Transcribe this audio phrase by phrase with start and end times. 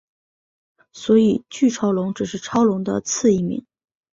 [0.93, 3.63] 所以巨超龙只是超龙的次异名。